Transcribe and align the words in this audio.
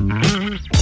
Mm-hmm. 0.00 0.79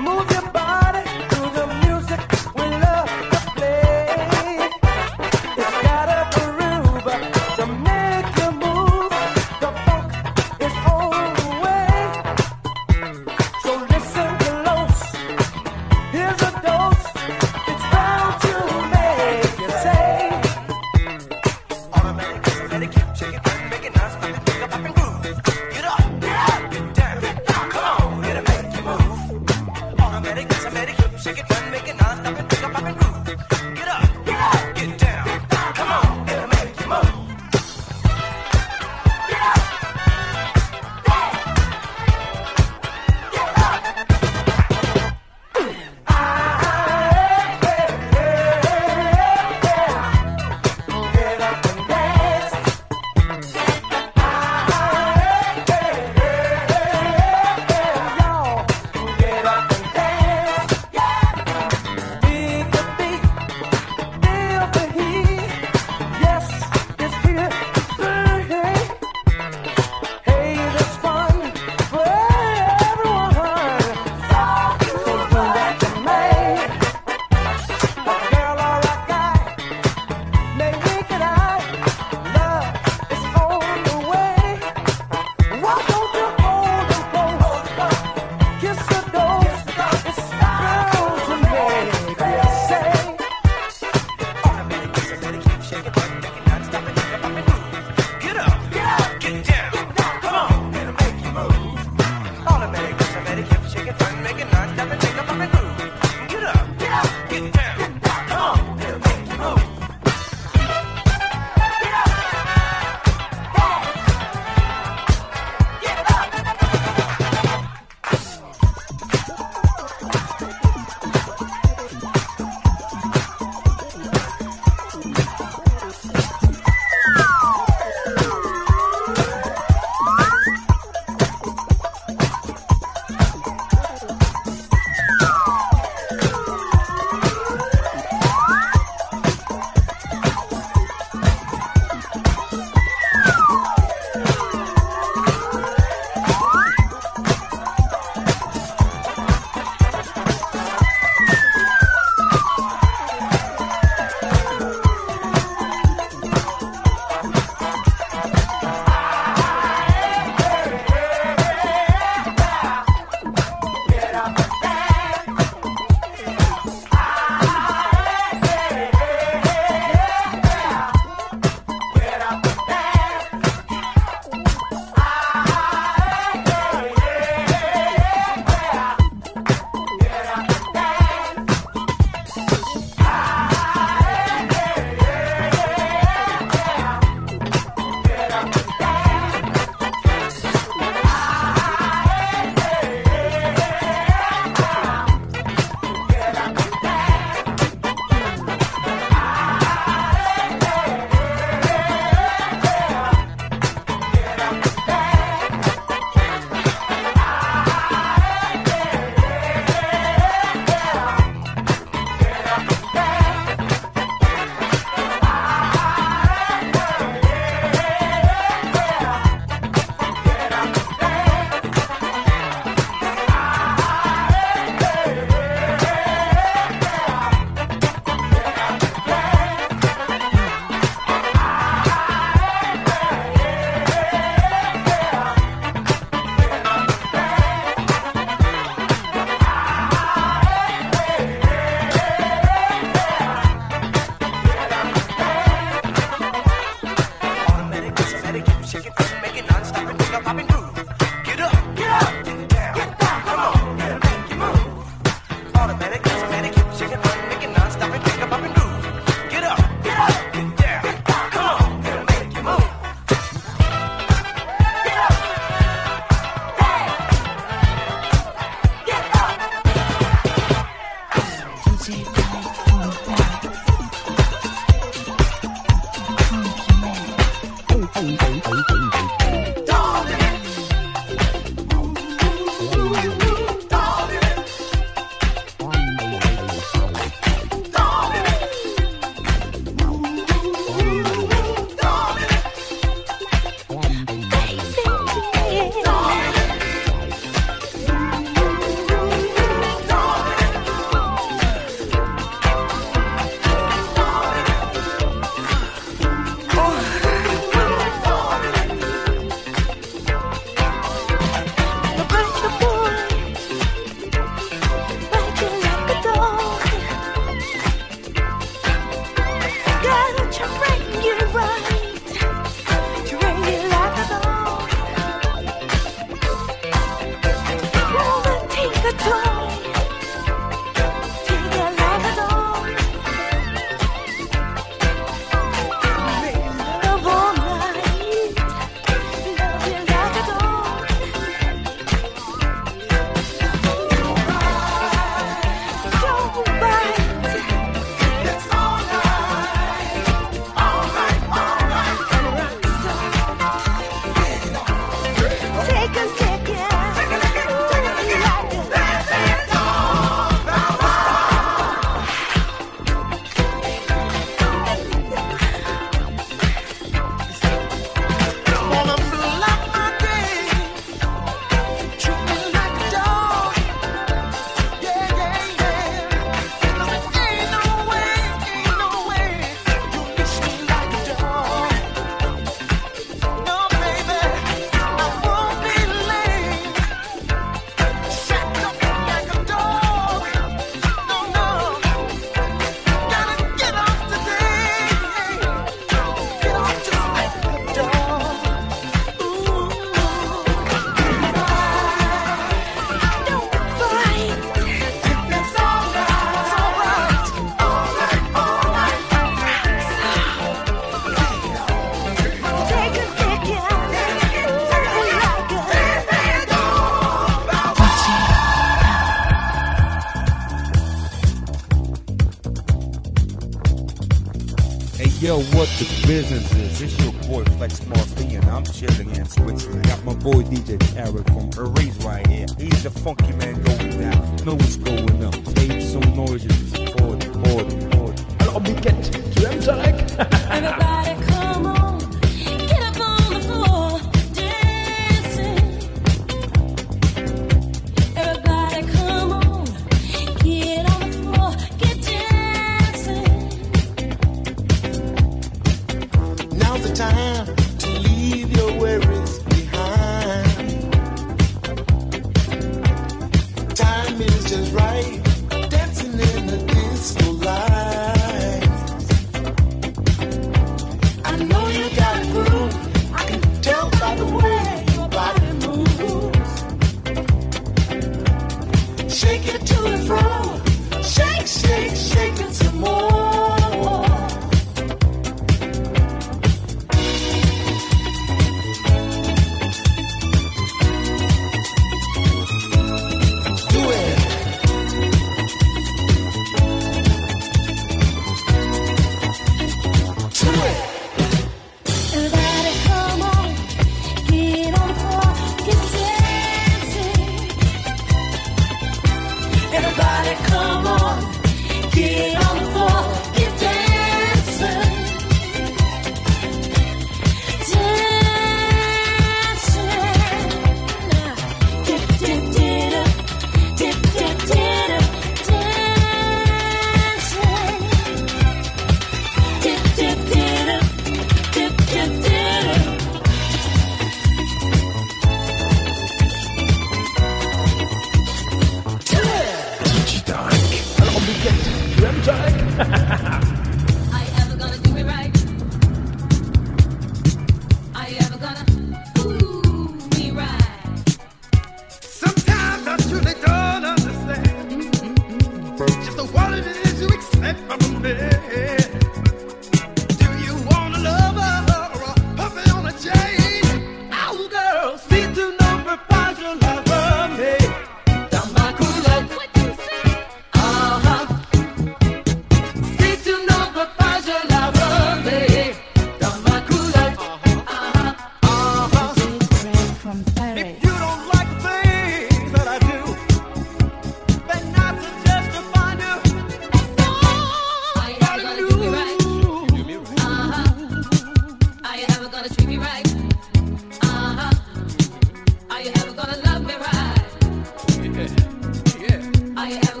I 599.71 599.75
am 599.89 600.00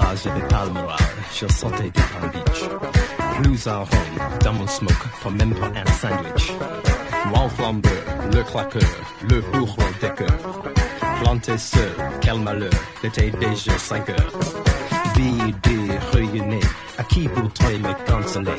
plage 0.00 0.22
des 0.24 1.46
je 1.46 1.52
sortais 1.52 1.84
de 1.84 1.90
Palm 1.90 2.30
Beach. 2.32 2.62
Blues 3.40 3.66
à 3.68 3.80
home, 3.80 4.38
dans 4.44 4.52
mon 4.52 4.66
smoke, 4.66 5.08
pour 5.22 5.30
même 5.30 5.54
pas 5.54 5.66
un 5.66 5.92
sandwich. 5.92 6.52
Wallflower, 7.32 7.80
le 8.32 8.42
claqueur, 8.42 8.90
le 9.28 9.40
bourreau 9.40 9.90
des 10.00 10.10
cœurs. 10.10 10.62
Planté 11.22 11.56
seul, 11.58 11.92
quel 12.20 12.38
malheur, 12.40 12.70
l'été 13.02 13.30
déjà 13.30 13.78
5 13.78 14.08
heures. 14.10 14.32
Bidé, 15.14 15.98
réunis, 16.12 16.60
à 16.98 17.04
qui 17.04 17.26
voudrait 17.28 17.78
me 17.78 17.92
consoler 18.10 18.56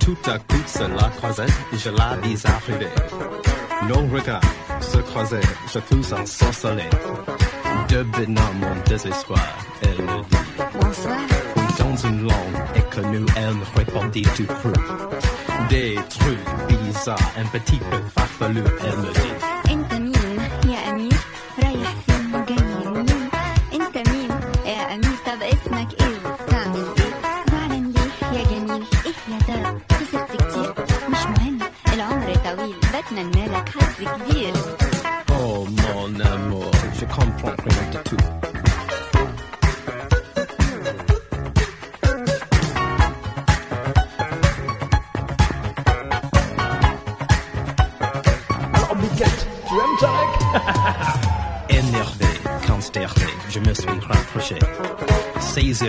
Tout 0.00 0.16
à 0.26 0.38
coup, 0.38 0.62
cela 0.66 1.10
croisait, 1.16 1.52
je 1.72 1.90
la 1.90 2.16
vis 2.22 2.44
arriver. 2.46 2.92
Nos 3.88 4.06
regards 4.14 4.40
se 4.80 4.98
croisaient, 4.98 5.48
je 5.72 5.78
fus 5.80 6.12
ensorcelé. 6.14 6.88
Devenant 7.88 8.52
mon 8.60 8.74
désespoir, 8.88 9.46
dans 11.78 11.96
une 12.08 12.22
langue 12.22 12.56
inconnue, 12.76 13.26
elle 13.36 13.54
me 13.54 13.64
répondit 13.76 14.22
tout 14.36 14.46
cru. 14.46 14.72
Des 15.68 15.96
trucs 16.08 16.38
bizarres, 16.68 17.18
un 17.38 17.46
petit 17.58 17.78
peu 17.78 17.96
farfelus, 18.14 18.62
elle 18.82 18.98
me 18.98 19.12
dit 19.12 20.13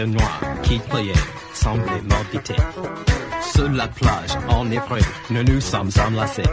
Noirs 0.04 0.42
qui 0.64 0.80
pliaient 0.80 1.14
semblaient 1.54 2.02
m'habiter. 2.10 2.56
Sur 3.54 3.70
la 3.70 3.88
plage, 3.88 4.38
en 4.50 4.66
nous 4.66 5.44
nous 5.44 5.62
sommes 5.62 5.90
enlacés. 6.06 6.44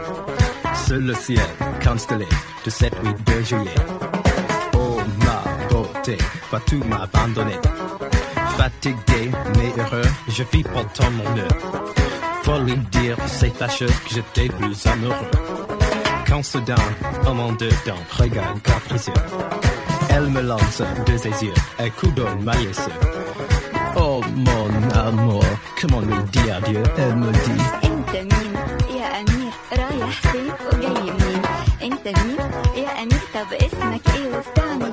Sur 0.87 0.99
le 0.99 1.15
ciel 1.15 1.45
constellé 1.85 2.27
de 2.65 2.71
cette 2.71 3.03
nuit 3.03 3.15
de 3.27 3.43
juillet. 3.43 3.75
Oh 4.75 5.01
ma 5.19 5.69
beauté, 5.69 6.17
vas-tu 6.51 6.77
m'abandonner 6.77 7.59
Fatigué 8.57 9.31
mais 9.57 9.83
heureux, 9.83 10.09
je 10.29 10.45
vis 10.53 10.63
pourtant 10.63 11.11
mon 11.11 11.35
nœud. 11.35 11.49
Faut 12.45 12.59
lui 12.61 12.77
dire, 12.91 13.17
c'est 13.27 13.55
fâcheux 13.57 13.87
que 13.87 14.15
j'étais 14.15 14.49
plus 14.49 14.87
amoureux. 14.87 15.31
Quand 16.29 16.43
soudain, 16.43 16.75
un 17.27 17.35
monde 17.35 17.57
dedans, 17.59 18.03
regarde 18.19 18.63
capricieux. 18.63 19.13
Elle 20.11 20.29
me 20.29 20.43
lance 20.43 20.83
de 21.07 21.17
ses 21.17 21.45
yeux 21.45 21.55
un 21.79 21.91
coup 21.91 22.09
d'œil 22.09 22.37
malicieux. 22.43 23.12
Oh 23.96 24.22
mon 24.48 24.72
amour, 25.08 25.44
comment 25.82 26.02
lui 26.02 26.24
dire 26.32 26.56
adieu 26.58 26.84
Elle 26.98 27.16
me 27.16 27.32
dit 27.32 27.62
انت 27.84 28.12
مين 28.16 28.54
يا 28.98 29.08
امير 29.20 29.52
رايح 29.78 30.22
فين 30.22 30.52
وجاي 30.68 31.12
منين 31.12 31.42
انت 31.84 32.08
مين 32.08 32.38
يا 32.84 32.90
امير 33.02 33.22
طب 33.34 33.54
اسمك 33.54 34.02
ايه 34.16 34.28
وبتعمل 34.38 34.91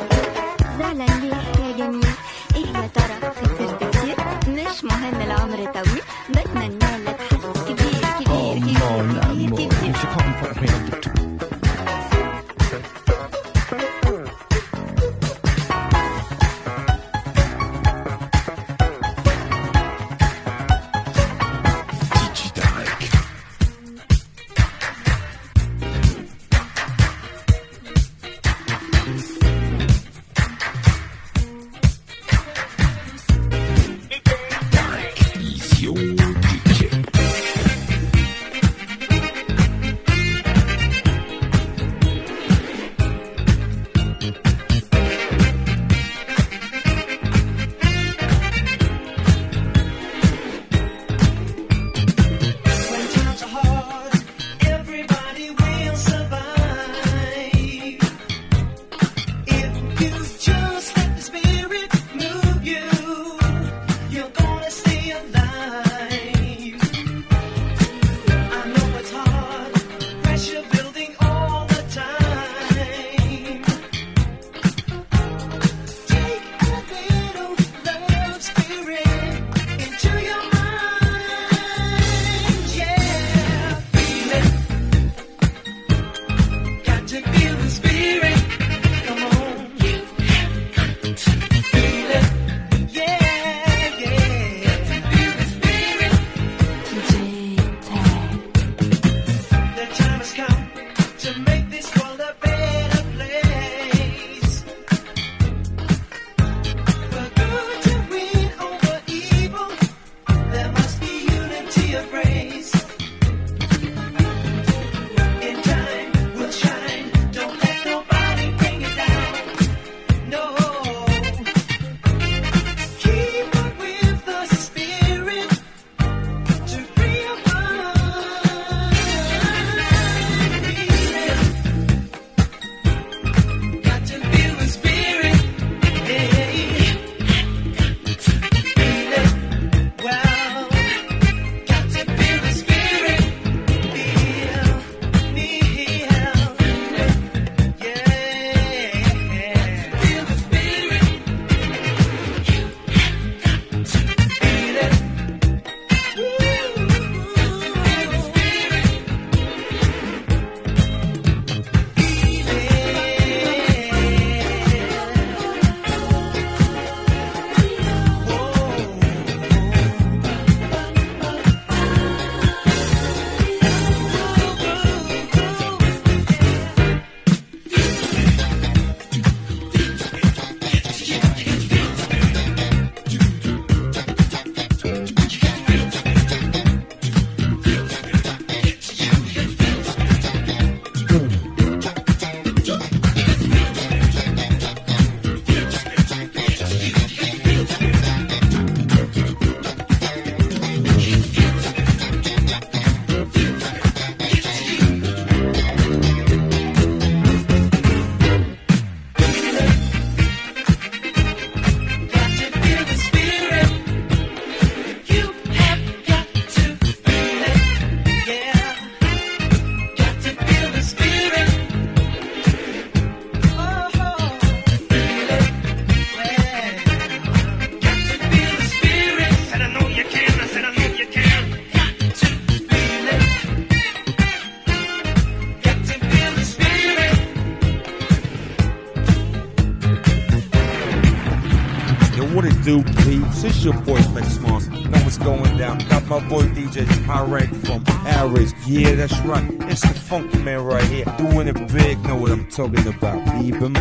This 243.50 243.64
your 243.64 243.74
boy 243.74 244.00
Flex 244.00 244.38
Mars. 244.42 244.68
Know 244.68 245.00
what's 245.00 245.18
going 245.18 245.58
down. 245.58 245.80
Got 245.90 246.06
my 246.06 246.20
boy 246.30 246.44
DJ 246.44 246.86
Pyrex 247.08 247.50
from 247.66 247.84
Paris. 247.84 248.54
Yeah, 248.68 248.94
that's 248.94 249.20
right. 249.22 249.44
It's 249.62 249.82
the 249.82 249.88
funky 249.88 250.38
man 250.38 250.64
right 250.64 250.84
here. 250.84 251.06
Doing 251.18 251.48
it 251.48 251.56
big. 251.74 252.00
Know 252.04 252.16
what 252.16 252.32
I'm 252.32 252.48
talking 252.52 252.86
about. 252.88 253.40
Leave 253.40 253.56
him 253.56 253.74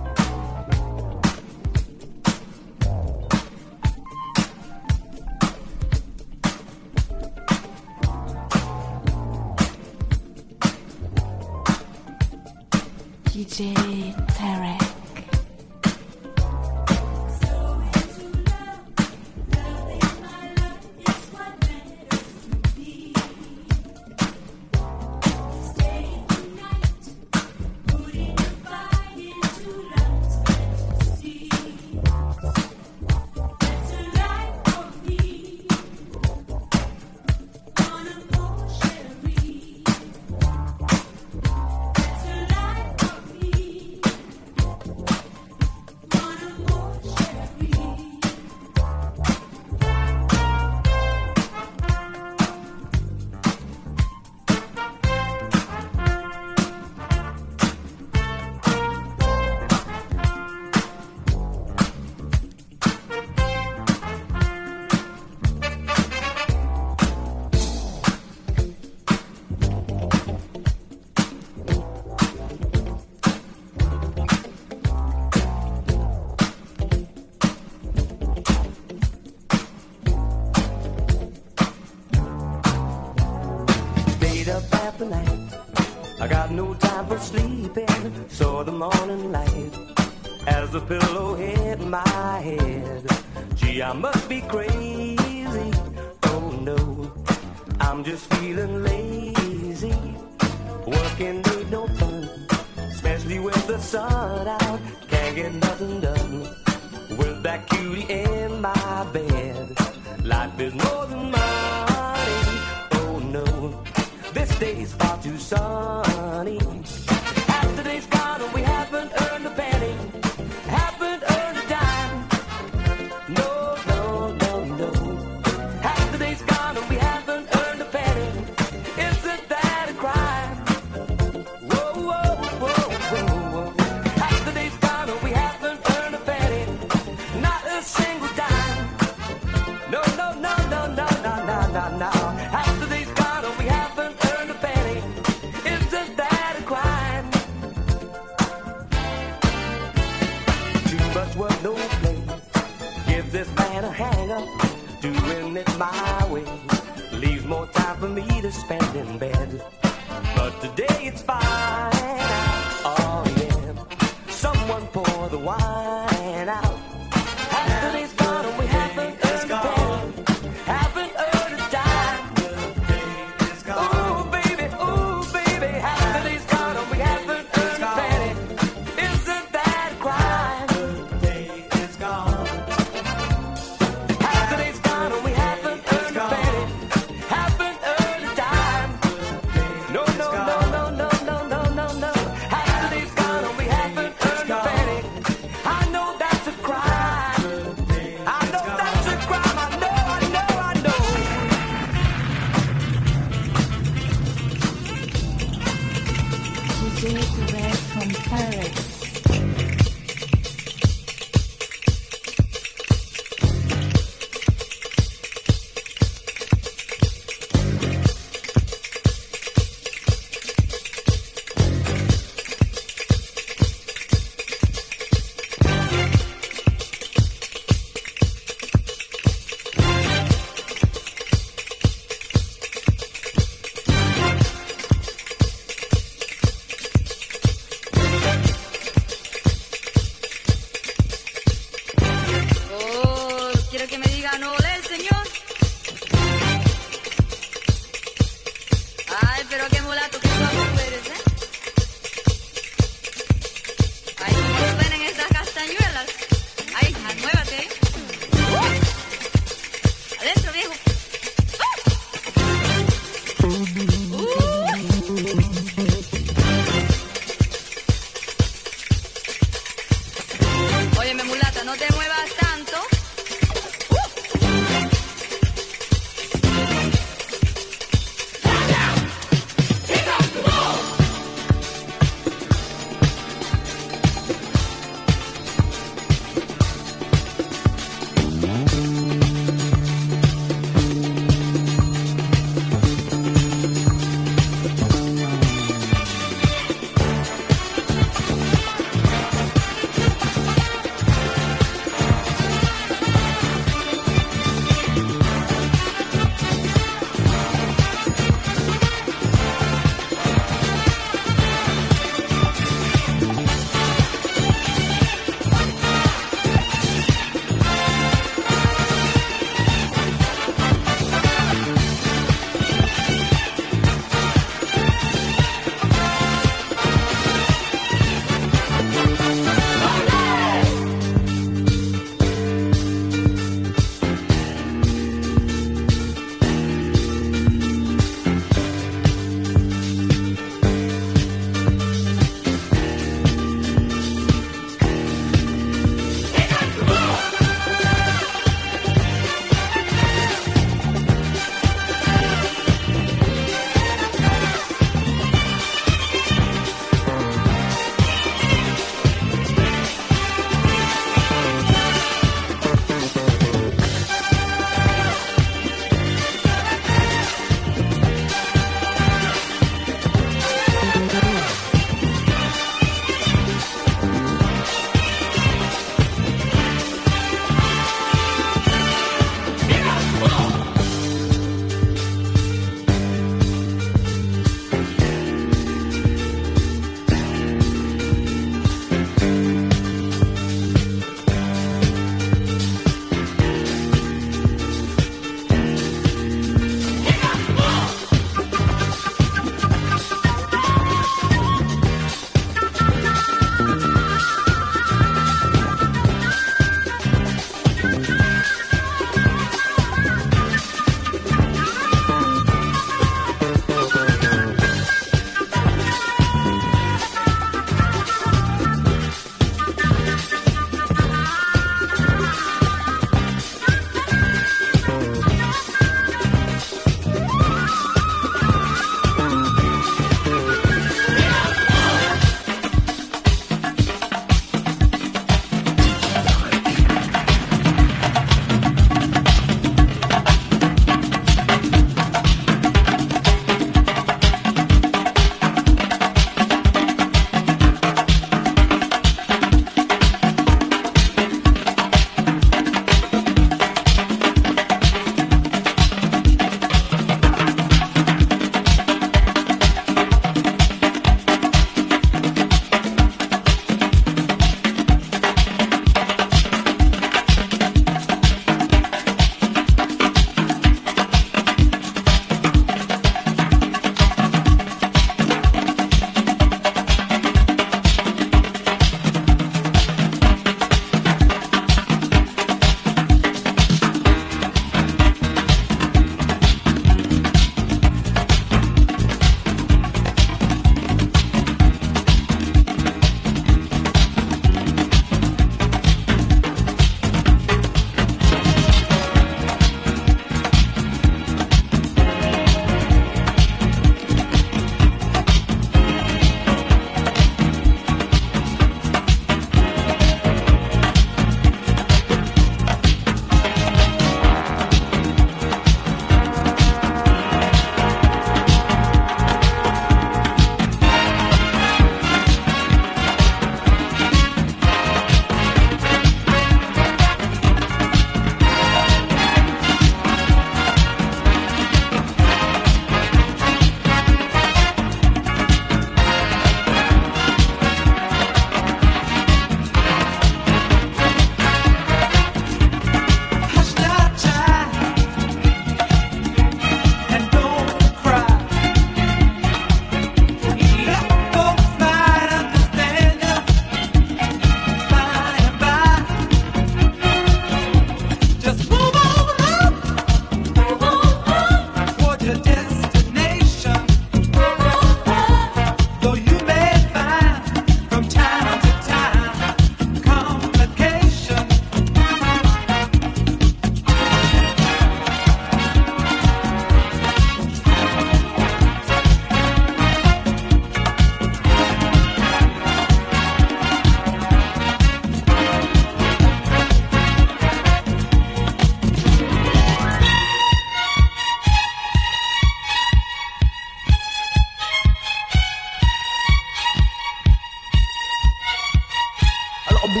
Hobby 599.84 600.00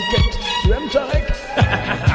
to 0.62 0.74
M-Tech. 0.76 2.08